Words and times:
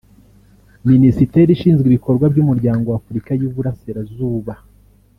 Minisiteri 0.89 1.49
ishinzwe 1.53 1.85
ibikorwa 1.87 2.25
by’Umuryango 2.33 2.85
wa 2.87 2.97
Afurika 3.01 3.29
y’Iburasirazuba 3.33 4.53